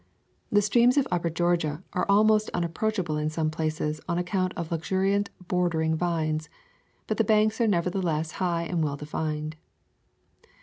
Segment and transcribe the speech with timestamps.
[0.51, 4.51] The streams of upper Georgia are al most unapproachable in some places on ac count
[4.57, 6.49] of luxuriant bordering vines,
[7.05, 9.57] but the banks are nevertheless high and well defined.